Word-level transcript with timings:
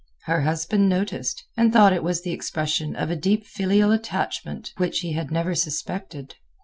Her 0.23 0.41
husband 0.41 0.89
noticed, 0.89 1.45
and 1.55 1.71
thought 1.71 1.93
it 1.93 2.01
was 2.01 2.23
the 2.23 2.31
expression 2.31 2.95
of 2.95 3.11
a 3.11 3.15
deep 3.15 3.45
filial 3.45 3.91
attachment 3.91 4.73
which 4.77 5.01
he 5.01 5.13
had 5.13 5.29
never 5.29 5.53
suspected. 5.53 6.37